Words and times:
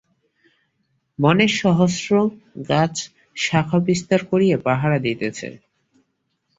বনের 1.19 1.51
সহস্র 1.61 2.11
গাছ 2.69 2.95
শাখা 3.35 3.79
বিস্তার 3.87 4.21
করিয়া 4.25 4.57
পাহারা 4.65 4.97
দিতেছে। 4.99 5.49